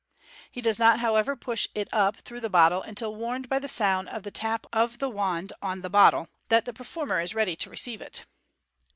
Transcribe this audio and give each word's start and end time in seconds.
He 0.49 0.61
does 0.61 0.79
not, 0.79 0.99
however, 0.99 1.35
push 1.35 1.67
it 1.75 1.87
up 1.91 2.15
through 2.21 2.39
the 2.41 2.49
bottle 2.49 2.81
until 2.81 3.15
warned 3.15 3.47
by 3.49 3.59
the 3.59 3.67
sound 3.67 4.09
of 4.09 4.23
the 4.23 4.31
tap 4.31 4.65
of 4.73 4.97
the 4.97 5.09
wand 5.09 5.53
on 5.61 5.83
the 5.83 5.91
bottle 5.91 6.27
that 6.49 6.65
the 6.65 6.73
performer 6.73 7.21
is 7.21 7.35
ready 7.35 7.55
to 7.57 7.69
receive 7.69 8.01
it. 8.01 8.25